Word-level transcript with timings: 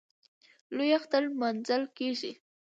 لوی 0.75 0.89
اختر 0.97 1.23
نماځل 1.31 1.83
کېږي. 1.97 2.31